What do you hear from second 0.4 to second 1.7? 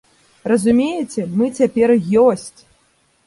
Разумееце, мы